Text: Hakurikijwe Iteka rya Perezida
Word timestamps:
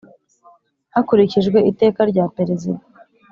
Hakurikijwe 0.93 1.57
Iteka 1.71 2.01
rya 2.11 2.25
Perezida 2.35 2.81